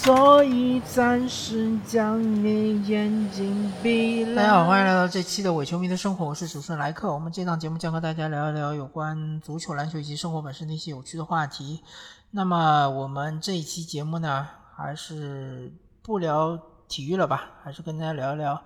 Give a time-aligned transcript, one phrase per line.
[0.00, 4.36] 所以暂时将你眼睛闭了。
[4.36, 7.12] 大家好，欢迎来到这期的伪球迷的生活，我是主持人莱克。
[7.12, 11.82] 我们这档节目将和大家聊一聊有关足球、篮球以及生活本身的一些有趣的话题。
[12.30, 17.50] 那么我们这一期节目呢，还是不聊体育了吧？
[17.64, 18.62] 还是跟大家聊一聊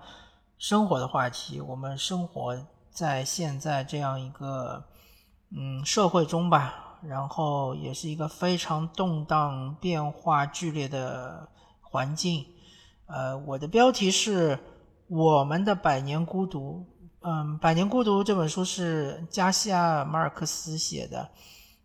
[0.59, 1.59] 生活的话题。
[1.59, 2.55] 我们生活
[2.91, 4.83] 在现在这样一个
[5.49, 6.82] 嗯社会中吧。
[7.07, 11.49] 然后也是一个非常动荡、变化剧烈的
[11.81, 12.45] 环境。
[13.05, 14.55] 呃，我的标题是
[15.07, 16.85] 《我们的百年孤独》。
[17.21, 21.29] 嗯，《百年孤独》这本书是加西亚马尔克斯写的。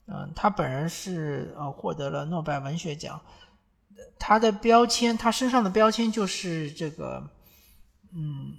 [0.06, 3.20] 嗯，他本人是呃获得了诺贝尔文学奖。
[4.18, 7.22] 他的标签，他身上的标签就是这个，
[8.12, 8.54] 嗯，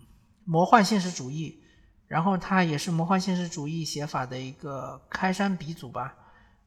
[0.45, 1.63] 魔幻现实主义。
[2.07, 6.15] 然后他也是魔幻现实主义写法的一个开山鼻祖吧。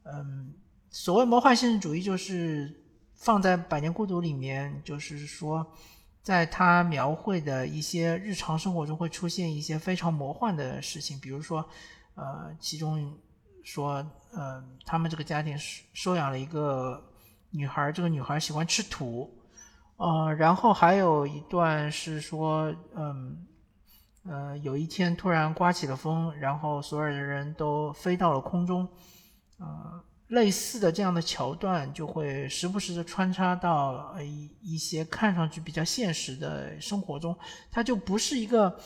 [0.04, 0.52] 嗯，
[0.90, 2.72] 所谓魔幻现实主义，就是
[3.14, 5.64] 放在《百年孤独》里面，就是说，
[6.22, 11.64] 在他描绘的一些日常生活中会出现一些非常魔幻的事情，比如说，
[12.14, 13.16] 呃，其中
[13.62, 15.56] 说，呃，他们这个家庭
[15.92, 17.00] 收养了一个
[17.50, 19.32] 女孩，这个女孩喜欢吃土，
[19.98, 23.46] 呃，然后还有一段是说，嗯，
[24.24, 28.88] 呃，有一天突然刮起了风，然后所有的人都飞到了空中。
[29.58, 37.36] 呃，类似的这样的桥段就会时不时的穿插到一一些看上去比较现实的生活中，
[37.70, 38.76] 它就不是一个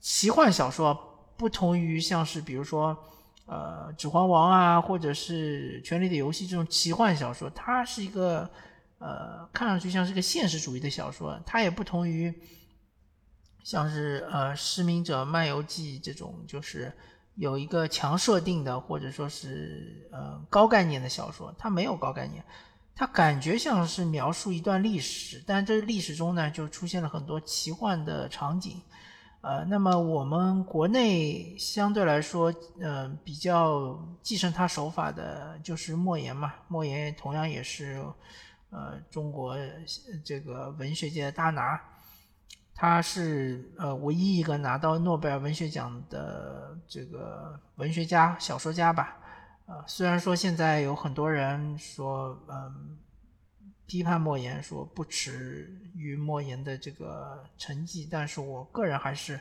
[0.00, 0.94] 奇幻小说，
[1.36, 2.96] 不同于像是比如说
[3.46, 8.50] 呃《指环王》啊，或者是《权力的游戏》这种奇幻小说，它是一个
[8.98, 12.34] 呃看上去像是个现实主义的小说，它也不同于
[13.62, 16.92] 像是呃《失明者漫游记》这种就是。
[17.36, 22.44] 有一个强设定的，或者说是呃高概念的小说，它没有高概念，
[22.94, 28.80] 它感觉像是描述一段历史，但这历史中呢就出现了很多奇幻的场景，
[29.40, 38.00] 呃，那么我们国内相对来说，呃，比较继承他手法的就是莫言嘛，莫言同样也是
[38.70, 39.56] 呃中国
[40.24, 41.80] 这个文学界的大拿。
[42.74, 49.16] 他是呃唯一一个拿到诺贝尔文学奖的这个文学家、小说家吧。
[49.66, 52.98] 呃，虽然说现在有很多人说，嗯，
[53.86, 59.40] 批判莫言，说不耻于莫言的这个成绩，但是我个人还是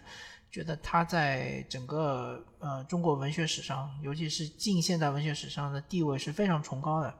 [0.51, 7.13] 觉得他在整个呃中国文学史上，尤其是近现代文学史上的地位是非常崇高的。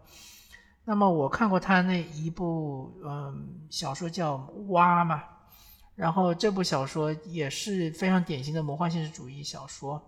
[0.86, 4.38] 那么我看过他那一部嗯小说叫
[4.68, 5.24] 《蛙》嘛。
[5.96, 10.02] 然后这部小说也是非常典型的魔幻现实主义小说。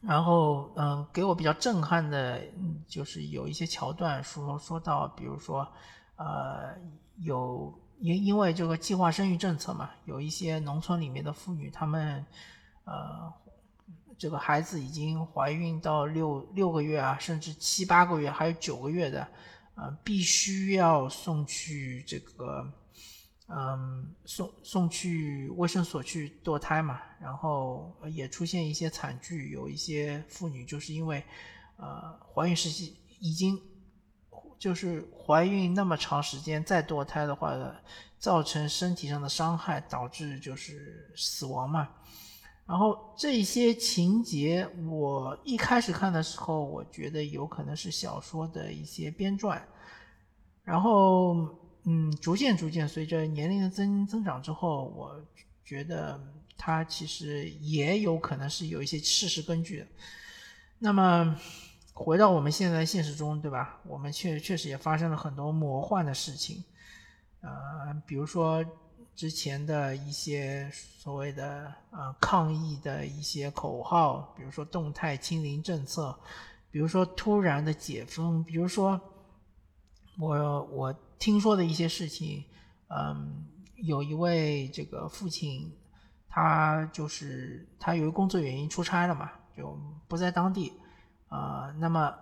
[0.00, 2.42] 然后，嗯，给我比较震撼的，
[2.88, 5.64] 就是有一些桥段说说到，比如说，
[6.16, 6.74] 呃，
[7.18, 12.26] 有因因为这个计划生育政策嘛，有一些农村里面的妇女，她们，
[12.82, 13.32] 呃，
[14.18, 19.28] 这个孩子已经怀孕到六六个月啊，甚至七八个月，还有九个月的，
[19.76, 22.68] 呃，必须要送去这个。
[23.48, 31.22] 嗯，送送去卫生所去堕胎嘛，然后也出现一些惨剧，有一些妇女就是因为，
[31.76, 33.60] 呃，怀孕时期已经
[34.58, 37.54] 就是怀孕那么长时间再堕胎的话，
[38.18, 41.88] 造成身体上的伤害，导致就是死亡嘛。
[42.64, 49.60] 然后这些情节，我一开始看的时候，我觉得有可能是小说的一些编撰，
[50.64, 51.60] 然后。
[51.84, 55.20] 嗯，逐渐逐渐，随着年龄的增增长之后，我
[55.64, 56.16] 觉得
[56.56, 59.86] 它其实也有可能是有一些事实根据的。
[60.78, 61.36] 那么
[61.92, 63.80] 回到我们现在现实中，对吧？
[63.84, 66.62] 我们确确实也发生了很多魔幻的事情，
[67.40, 67.50] 呃，
[68.06, 68.64] 比如说
[69.16, 76.16] 之前的一些所谓的呃抗议的一些口号，比如说动态清零政策，
[76.70, 79.00] 比如说突然的解封，比如说
[80.16, 80.94] 我我。
[81.22, 82.44] 听说的一些事情，
[82.88, 83.46] 嗯，
[83.76, 85.72] 有一位这个父亲，
[86.28, 89.78] 他就是他由于工作原因出差了嘛，就
[90.08, 90.72] 不在当地，
[91.28, 92.12] 啊，那么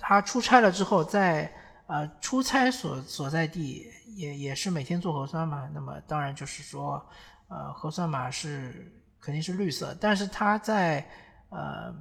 [0.00, 1.54] 他出差了之后，在
[1.86, 7.08] 呃出差所所在地也也是每天做核酸嘛，那么当然就是说，
[7.46, 11.08] 呃，核酸码是肯定是绿色，但是他在
[11.50, 11.94] 呃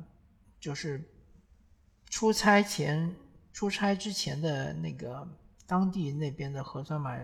[0.60, 1.00] 就是
[2.10, 3.16] 出差前
[3.54, 5.28] 出差之前的那个。
[5.72, 7.18] 当地那边的核酸码，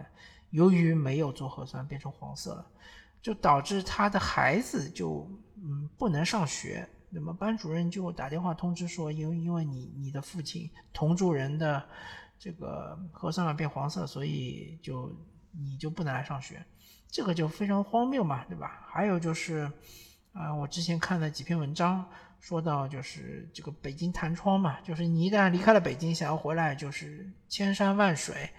[0.52, 2.66] 由于没有做核酸变成黄色了，
[3.22, 6.88] 就导致他的孩子就嗯不能上学。
[7.10, 11.84] 那么班主任就打电话通知说，因为因为你你的父亲同住人的
[12.40, 15.14] 这个核酸码变黄色，所以就
[15.52, 16.66] 你就不能来上学，
[17.10, 18.88] 这个就非常荒谬嘛，对吧？
[18.88, 19.70] 还有就是，
[20.32, 22.08] 啊，我之前看了几篇文章，
[22.40, 28.50] 说到就是这个北京弹窗嘛，就是你一旦离开了北京，想要回来就是千山万水，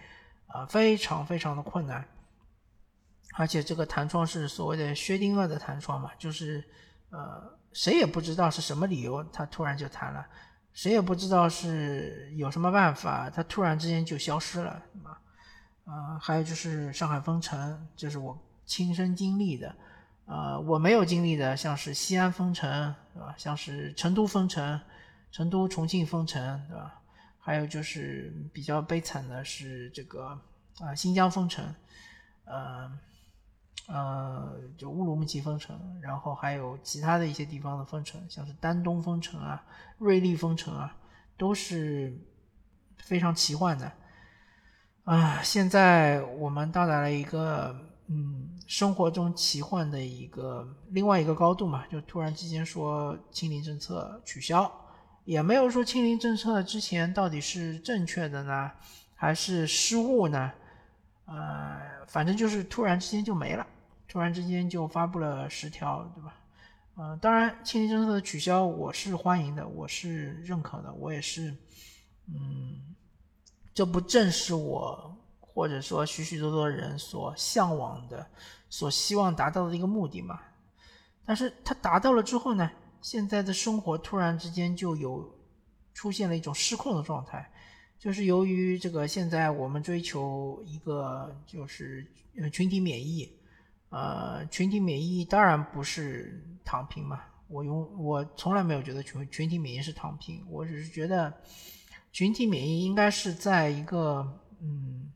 [0.47, 2.07] 啊，非常非常的困难。
[3.35, 6.63] 而且这个弹窗是所谓的薛定谔的弹窗嘛，就是
[7.11, 10.27] 呃，谁也不知道是什么理由，它突然就弹了。
[10.73, 14.83] 谁也不知道是有什么办法，它突然之间就消失了，
[15.85, 19.75] 啊，还有就是上海封城，这是我亲身经历的，
[20.29, 23.35] 呃，我没有经历的，像是西安封城，对吧？
[23.37, 24.81] 像是成都封城，
[25.33, 27.01] 成都、重庆封城，对吧？
[27.41, 30.39] 还有就是比较悲惨的是这个
[30.79, 31.75] 啊，新疆封城，
[32.45, 32.99] 呃。
[33.91, 39.65] 呃，就乌鲁木齐封城，然后还有其他的一些地方的封城，像是丹东封城啊、
[39.97, 40.95] 瑞丽封城啊，
[41.39, 42.15] 都是
[42.99, 43.91] 非常奇幻的。
[45.05, 47.75] 啊，现在我们到达了一个
[48.09, 54.71] 嗯，生活中奇幻的一个另外一个高度嘛，就突然之间说清零政策取消，
[55.25, 58.71] 也没有说清零政策之前到底是正确的呢，
[59.15, 60.51] 还是失误呢？
[61.27, 63.67] 呃，反正就是突然之间就没了。
[64.09, 66.35] 突然之间就发布了十条，对吧？
[66.95, 71.55] 呃，当然，清零政策的取消我是欢迎的，我是认可的，我也是，
[72.27, 72.95] 嗯，
[73.75, 75.15] 这不正是我
[75.59, 78.25] 或者说许许多多人所向往的、
[78.71, 80.39] 所希望达到的一个目的嘛？
[81.27, 82.71] 但是它达到了之后呢，
[83.03, 85.29] 现在的生活突然之间就有
[85.93, 87.51] 出现了一种失控的状态，
[87.99, 92.07] 就是由于这个现在我们追求一个就是
[92.53, 93.29] 群体免疫。
[93.91, 97.23] 呃，群体免疫当然不是躺平嘛。
[97.49, 101.35] 我用我从来没有觉得群群体免疫是躺平，我只是觉得
[102.13, 104.25] 群体免疫应该是在一个
[104.61, 105.11] 嗯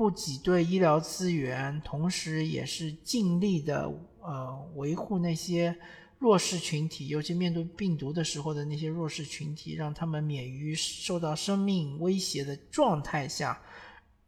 [0.00, 3.86] 不挤兑医疗资源，同时也是尽力的
[4.22, 5.76] 呃维护那些
[6.18, 13.60] 弱势群体，尤其面对病毒的时候的那些弱势群体，让他们免于受到生命威胁的状态下。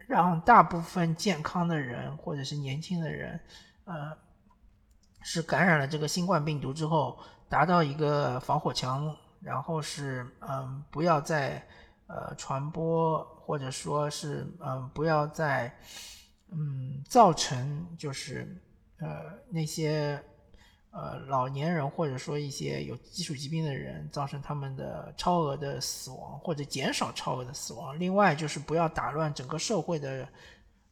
[0.07, 3.41] 让大部分健康的人或者是年轻的人，
[3.85, 4.13] 呃，
[5.23, 7.19] 是感染了这个新冠病毒之后，
[7.49, 11.67] 达到一个防火墙，然后是嗯，不要再
[12.09, 15.75] 呃传播，或者说是嗯，不要再
[16.51, 18.57] 嗯造成就是
[18.99, 20.23] 呃那些。
[20.95, 27.99] 呃，老年人或者说一些有基础疾病的人，造成他们的超额的死亡，或者减少超额的死亡。
[27.99, 30.29] 另外就是不要打乱整个社会的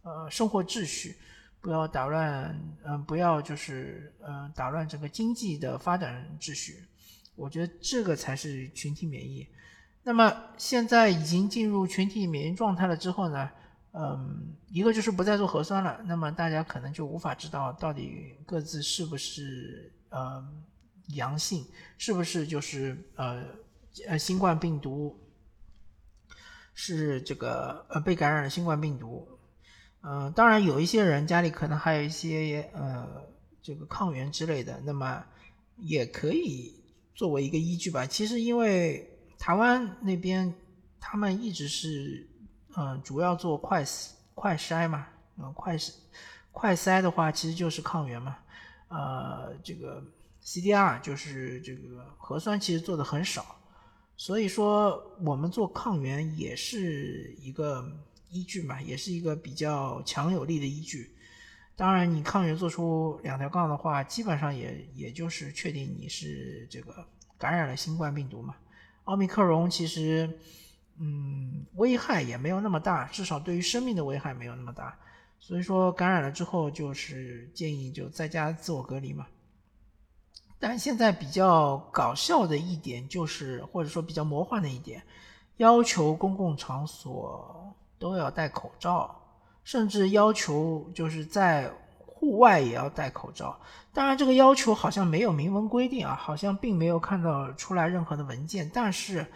[0.00, 1.18] 呃生活秩序，
[1.60, 6.82] 不要打乱，嗯，不要就是嗯打乱整个经济的发展秩序。
[7.36, 9.46] 我觉得这个才是群体免疫。
[10.02, 13.50] 那么现在已经进入群体免疫状态了之后呢？
[13.92, 20.40] 嗯，一个就是不再做核酸了，那么大家可能就无法知道到底各自是不是呃
[21.08, 21.66] 阳性，
[21.98, 23.42] 是不是就是呃
[24.06, 25.18] 呃新冠病毒
[26.72, 29.26] 是这个呃被感染了新冠病毒。
[30.02, 33.08] 嗯，当然有一些人家里可能还有一些呃
[33.60, 35.24] 这个抗原之类的，那么
[35.78, 36.80] 也可以
[37.12, 38.06] 作为一个依据吧。
[38.06, 39.09] 其实因为
[39.40, 40.54] 台湾那边
[41.00, 42.28] 他们一直是。
[42.76, 43.84] 嗯，主要做快
[44.32, 45.92] 快筛嘛，嗯，快筛
[46.52, 48.38] 快筛的话，其实就是抗原嘛，
[48.86, 50.00] 呃，这个
[50.44, 53.44] CDR 就是这个核酸，其实做的很少，
[54.16, 57.84] 所以说我们做抗原也是一个
[58.28, 61.12] 依据嘛，也是一个比较强有力的依据。
[61.74, 67.04] 当然，你抗原做出两条杠的话，基本上也也就是确定你是这个
[67.36, 68.54] 感染了新冠病毒嘛。
[69.04, 70.38] 奥密克戎其实。
[71.02, 74.94] 嗯，危害也没有那么大，至少对于生命的危害没有那么大。
[75.38, 79.26] 所以说感染了之后，就是建议就在家自我隔离嘛。
[80.58, 85.02] 但现在比较搞笑的一点就是，或者说比较魔幻的一点，
[85.56, 89.18] 要求公共场所都要戴口罩，
[89.64, 91.72] 甚至要求就是在
[92.20, 93.58] 户外也要戴口罩。
[93.92, 99.26] 当然，这个要求好像没有明文规定啊，好像并没有看到出来任何的文件，但是。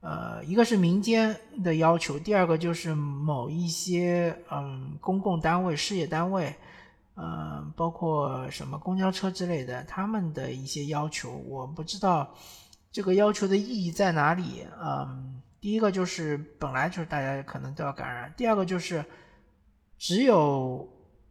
[0.00, 6.54] 呃，一个是民间的要求，第二个就是某一些嗯公共单位、事业单位，
[7.16, 12.32] 嗯，包括什么公交车之类的，他们的一些要求，我不知道
[12.92, 14.64] 这个要求的意义在哪里。
[14.80, 19.04] 嗯，第一个就是本来就是大家可能都要感染，第二个就是
[19.98, 20.88] 只有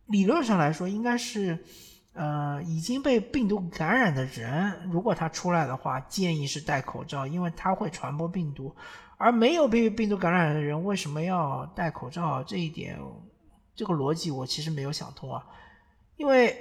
[0.08, 1.58] 理论上来说应该是
[2.14, 8.76] 呃，已经被病毒感染的人，如果他出来的话，建议是戴口罩，因为他会传播病毒。
[9.20, 12.44] 而没有被病毒感染的人，为什么要戴口罩？
[12.44, 13.00] 这一点，
[13.76, 15.44] 这个逻辑我其实没有想通啊。
[16.18, 16.56] 因为，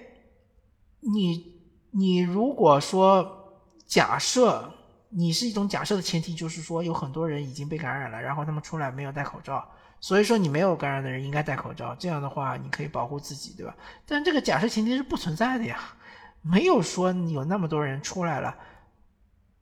[1.01, 1.61] 你
[1.91, 4.73] 你如果说假设
[5.11, 9.67] 你是一种假设的前提，就是说有很多人已经被感染了，然后他们出来没有戴口罩。
[9.99, 13.75] 所以说，你没有感染的人应该戴口罩，这样的话你可以保护自己，对吧？
[14.07, 15.81] 但这个假设前提是不存在的呀，
[16.43, 18.55] 没有说有那么多人出来了，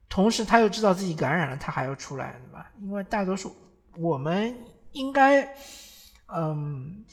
[0.08, 2.70] 同时他又知道自己感染了，他还要出来，对吧？
[2.80, 3.54] 因为大多数
[3.96, 4.54] 我们
[4.92, 5.48] 应该，
[6.26, 7.04] 嗯，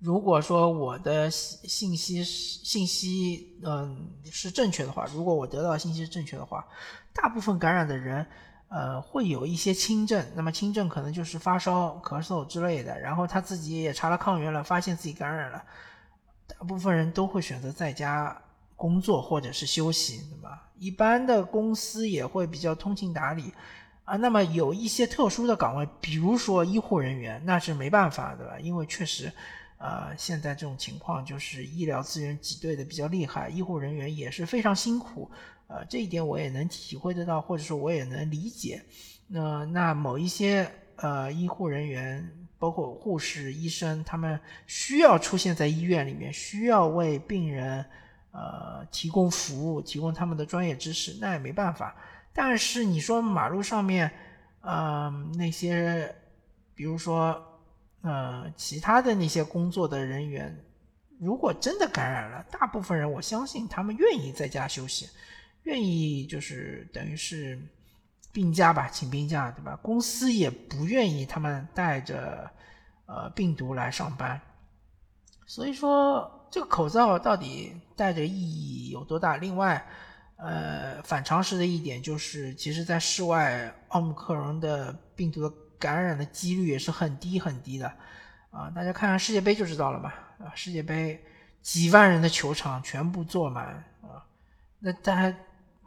[0.00, 6.66] 如果说我的信息信息嗯是正确的话，如果我得到信息是正确的话，
[7.14, 8.26] 大部分感染的人。
[8.74, 15.64] 呃，会有一些轻症，那么轻症可能就是发烧、咳嗽之类的，然后他自己也查了抗原了，发现自己感染了，
[16.48, 18.36] 大部分人都会选择在家
[18.74, 20.70] 工作或者是休息，对吧？
[20.76, 23.54] 一般的公司也会比较通情达理
[24.04, 24.16] 啊。
[24.16, 28.58] 那么有一些特殊的岗位，比如说医护人员，那是没办法，对吧？
[28.58, 29.32] 因为确实，
[29.78, 35.30] 呃，现在这种情况就是医疗资源挤兑的比较厉害，医护人员也是非常辛苦。
[35.66, 38.82] 呃，这一点我也能体会得到，或者说我也能理解。
[39.26, 47.84] 那那某一些呃医护人员，包括护士、医生，他们需要出现在医院里面，需要为病人
[48.32, 51.96] 呃提供服务，提供他们的专业知识，那也没办法。
[52.34, 54.10] 但是你说马路上面，
[54.60, 56.14] 嗯，那些
[56.74, 57.42] 比如说
[58.02, 60.54] 呃其他的那些工作的人员，
[61.18, 65.08] 如果真的感染了，大部分人我相信他们愿意在家休息。
[65.64, 67.58] 愿意就是等于是
[68.32, 69.78] 病假吧，请病假，对吧？
[69.82, 72.50] 公司也不愿意他们带着
[73.06, 74.40] 呃病毒来上班，
[75.46, 79.36] 所以说这个口罩到底戴着意义有多大？
[79.36, 79.86] 另外，
[80.36, 87.86] 呃，反常识的一点就是，其实，在室外，奥密克戎的病毒感染的几率也是很低很低的
[88.50, 88.68] 啊！
[88.74, 91.24] 大家看看世界杯就知道了嘛，啊，世界杯
[91.62, 93.66] 几万人的球场全部坐满
[94.02, 94.26] 啊，
[94.78, 95.34] 那大家。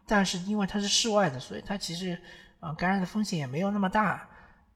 [0.08, 2.18] 但是因为它是室外的，所以它其实，
[2.62, 4.28] 呃，感染的风险也没有那么大。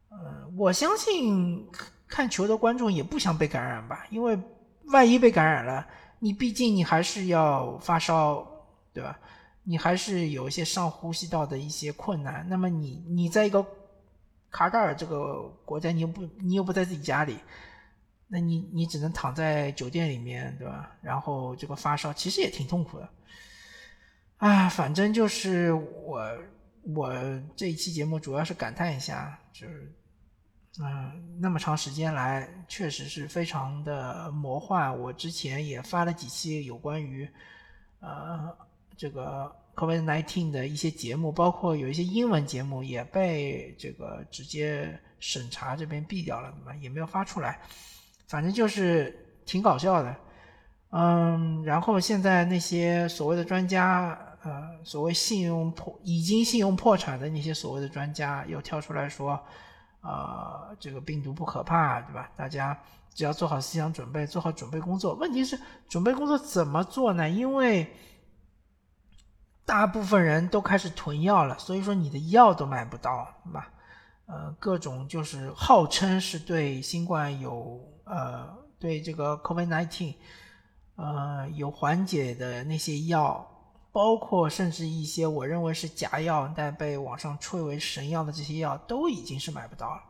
[0.10, 1.66] 呃，我相信
[2.08, 4.38] 看球的观众也不想被感染吧，因为
[4.88, 5.88] 万一被感染了，
[6.20, 8.46] 你毕竟你还是要发烧，
[8.94, 9.18] 对吧？
[9.64, 12.46] 你还是有一些上呼吸道的一些困难。
[12.50, 13.66] 那么你你在一个
[14.50, 17.38] 卡塔尔这个国家，你又不你又不在自己家里，
[18.28, 20.92] 那你你只能躺在酒店里面，对吧？
[21.02, 23.08] 然后这个发烧其实也挺痛苦的。
[24.42, 26.20] 啊，反正就是我，
[26.96, 27.14] 我
[27.56, 29.94] 这一期节目主要是感叹一下，就是，
[30.80, 35.00] 嗯，那么长时间来，确实是非常的魔幻。
[35.00, 37.30] 我之前也发了几期有关于，
[38.00, 38.50] 呃，
[38.98, 46.76] 这个 COVID-19 的一些节目，包括有一些英文节目也被这个直接审查这边毙掉了，对吧？
[46.82, 47.60] 也没有发出来。
[48.28, 50.16] 反正就是挺搞笑的，
[50.90, 54.20] 嗯，然后现在那些所谓的专家。
[54.44, 59.40] 呃，所谓信用破已经信用破产的那些所谓的专家又跳出来说，
[60.02, 62.32] 呃，这个病毒不可怕，对吧？
[62.36, 62.76] 大家
[63.14, 65.14] 只要做好思想准备，做好准备工作。
[65.14, 67.30] 问题是准备工作怎么做呢？
[67.30, 67.96] 因为
[69.64, 73.72] 大部分人都开始囤药了，所以说你的药都买不到，对吧？
[74.26, 80.16] 呃，各种就是号称是对新冠有呃对这个 COVID-19
[80.96, 83.48] 呃有缓解的那些药。
[83.94, 90.02] 包括甚至一些我认为是假药，但被网上吹为神药的这些药，都已经是买不到了。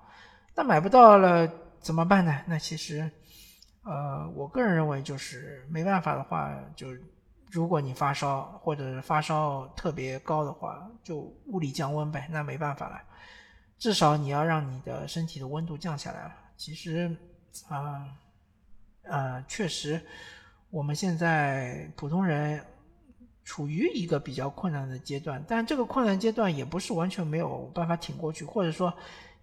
[0.55, 2.41] 那买不到了怎么办呢？
[2.45, 3.09] 那其实，
[3.83, 6.89] 呃，我个人认为就是没办法的话，就
[7.49, 12.27] 如果你发烧或者发烧特别高的话，就物理降温呗。
[12.29, 13.01] 那没办法了，
[13.79, 16.35] 至少你要让你的身体的温度降下来了。
[16.55, 17.17] 其实，
[17.67, 18.05] 啊，
[19.05, 19.99] 呃，确实，
[20.69, 22.63] 我们现在普通人。
[23.43, 28.93] 处于一个比较困难的阶段，但这个困难阶段也不是完全没有办法挺过去，或者说，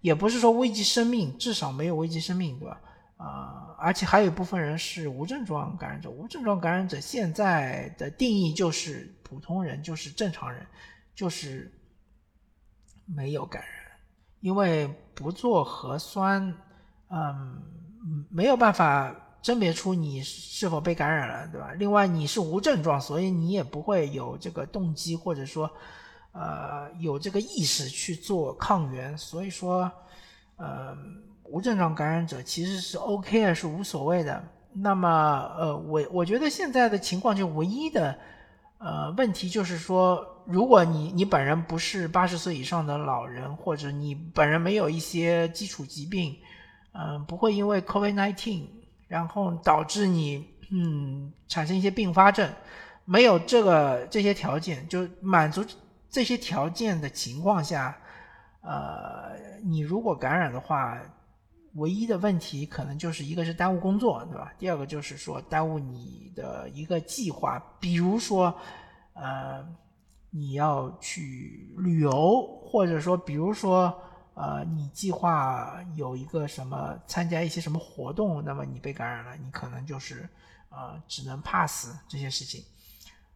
[0.01, 2.81] 也不是说危及生命，至少没有危及生命，对吧？
[3.17, 10.65] 啊，而且还有一部分人是无症状感染者，无症状感染者现在的定义就是普通人，就是正常人，
[11.13, 11.71] 就是
[13.05, 13.71] 没有感染，
[14.39, 16.55] 因为不做核酸，
[17.09, 17.61] 嗯，
[18.29, 19.13] 没有办法。
[19.41, 21.71] 甄别出你是否被感染了，对吧？
[21.77, 25.69] 另外你是无症状，所以你也不会有这个动机或者说，
[26.33, 29.17] 呃，有这个意识去做抗原。
[29.17, 29.89] 所以说，
[30.57, 30.95] 呃，
[31.45, 34.43] 无症状感染者其实是 OK 的，是无所谓的。
[34.73, 38.15] 那么呃，我我觉得现在的情况就唯一的
[38.77, 46.35] 呃问题就是说，如果你你本人不是八十岁以上的老人，或者你本人没有一些基础疾病，
[46.91, 48.63] 嗯，不会因为 COVID-19
[49.09, 52.49] 然后导致你嗯产生一些并发症，
[53.03, 55.61] 没有这个这些条件，就满足
[56.09, 57.97] 这些条件的情况下，
[58.61, 59.35] 呃，
[59.65, 60.97] 你如果感染的话。
[61.75, 64.51] 唯一的问题可能就是一个是耽误工作，对吧？
[64.57, 68.53] 第二个就是说耽误你的一个计划，比如说，
[69.13, 69.63] 呃，
[70.31, 73.95] 你要去旅游，或者说，比如说，
[74.39, 80.27] 呃，你计划有一个什么参加一些什么活动，那么你被感染了，你可能就是
[80.69, 82.63] 呃，只能 pass 这些事情。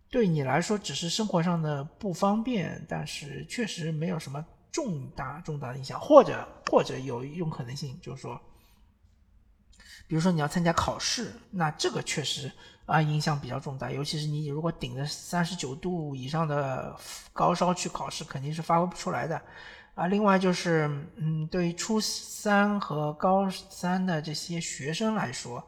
[0.10, 4.44] 对你来说只是生活上的不方便，但是确实没有什么。
[4.74, 8.42] 重大重大的影响，或者或者有一种可能性，就是说，
[10.08, 12.52] 比如说你要参加考试，那这个确实
[12.88, 16.96] 啊影响比较重大，尤其是你如果顶着三十九度以上的
[17.32, 19.40] 高烧去考试，肯定是发挥不出来的
[19.96, 20.08] 啊。
[20.08, 25.64] 另外就是，嗯，对于初三和高三的这些学生来说，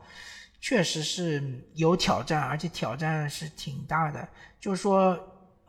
[0.60, 4.28] 确实是有挑战，而且挑战是挺大的。
[4.60, 5.18] 就是说，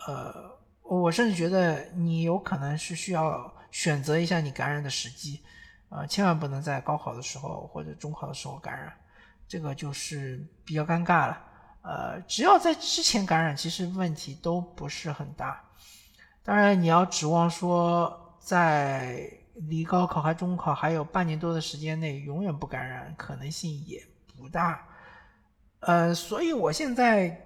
[0.06, 0.54] 呃。
[0.88, 5.42] 我甚至觉得你有可能是需要选择一下你感染的时机，
[5.88, 8.92] 啊，千万不能在高考的时候或者中考的时候感染，
[9.48, 11.42] 这个就是比较尴尬了。
[11.82, 15.60] 呃，只要在之前感染，其实问题都不是很大。
[16.44, 19.28] 当然，你要指望说在
[19.68, 24.00] 离高考还中考还有半年多的时间内永远不感染，可能性也
[24.38, 24.86] 不大。
[25.80, 27.36] 呃，所以我现在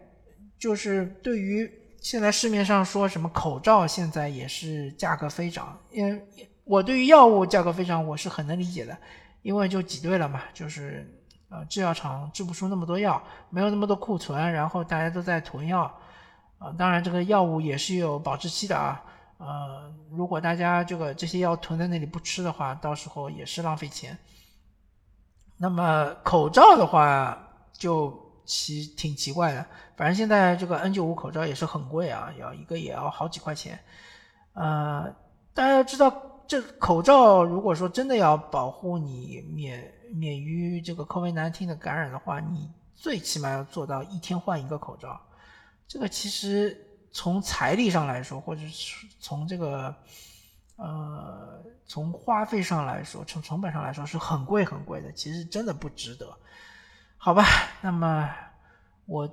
[0.59, 1.81] 就是对于。
[2.03, 6.27] 现在市面上说什么口罩现在也是价格飞涨，因为
[6.65, 8.97] 我对于药物价格飞涨我是很能理解的，
[9.43, 11.07] 因为就挤兑了嘛，就是
[11.51, 15.83] 呃制药厂制不出那么多药，没有那么多库存，然后大家都在囤药，
[16.57, 19.05] 啊，当然这个药物也是有保质期的啊，
[19.41, 24.17] 呃，如果大家这个这些药囤在那里不吃的话，到时候也是浪费钱。
[25.57, 28.31] 那么口罩的话就。
[28.47, 29.65] 奇挺奇怪的，
[29.97, 33.79] 反正现在这个 N 九五口罩也是很贵啊，要一个也要好几块钱。
[34.55, 35.05] 呃，
[35.55, 36.13] 大家要知道，
[36.49, 45.21] 这口罩如果说真的要保护你免免于这个 COVID-19 的感染的话，你最起码要做到一天换一个口罩。
[45.87, 46.77] 这个其实
[47.13, 49.95] 从财力上来说，或者是从这个
[50.77, 56.27] 呃从花费上来说，从成本上来说是很贵很贵的，其实真的不值得。
[57.17, 57.45] 好吧，
[57.83, 58.31] 那么
[59.07, 59.31] 我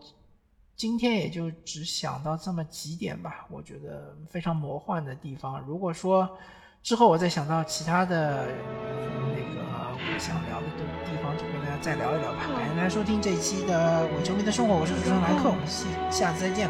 [0.75, 5.59] 今天也就只想到这么几点吧，我觉得非常魔幻的地方。
[5.61, 6.37] 如果说
[6.83, 9.61] 之后我再想到其他的那个
[9.93, 10.67] 我想聊的
[11.05, 12.47] 地方，就跟大家再聊一聊吧。
[12.57, 16.69] 感谢大家收听这一期的伪球迷的生活，我是主持人莱克，我们下下次再见，